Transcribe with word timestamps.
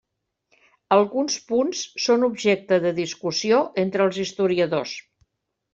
Alguns 0.95 1.35
punts 1.51 1.83
són 2.07 2.27
objecte 2.31 2.81
de 2.87 2.95
discussió 3.03 3.61
entre 3.87 4.05
els 4.09 4.23
historiadors. 4.27 5.01